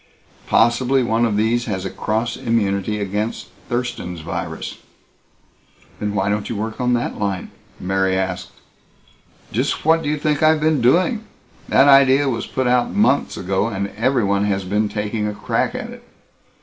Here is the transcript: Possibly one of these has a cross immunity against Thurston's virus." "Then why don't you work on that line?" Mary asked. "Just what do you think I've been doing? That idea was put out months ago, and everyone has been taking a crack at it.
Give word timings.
Possibly 0.47 1.03
one 1.03 1.25
of 1.27 1.37
these 1.37 1.65
has 1.65 1.85
a 1.85 1.91
cross 1.91 2.35
immunity 2.35 2.99
against 2.99 3.49
Thurston's 3.69 4.21
virus." 4.21 4.79
"Then 5.99 6.15
why 6.15 6.27
don't 6.27 6.49
you 6.49 6.55
work 6.55 6.81
on 6.81 6.93
that 6.93 7.19
line?" 7.19 7.51
Mary 7.79 8.17
asked. 8.17 8.49
"Just 9.51 9.85
what 9.85 10.01
do 10.01 10.09
you 10.09 10.17
think 10.17 10.41
I've 10.41 10.59
been 10.59 10.81
doing? 10.81 11.23
That 11.69 11.87
idea 11.87 12.27
was 12.27 12.47
put 12.47 12.65
out 12.65 12.91
months 12.91 13.37
ago, 13.37 13.67
and 13.67 13.89
everyone 13.95 14.45
has 14.45 14.63
been 14.63 14.89
taking 14.89 15.27
a 15.27 15.35
crack 15.35 15.75
at 15.75 15.91
it. 15.91 16.03